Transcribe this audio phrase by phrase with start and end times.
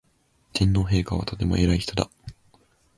[0.51, 2.09] 天皇陛下はとても偉い人だ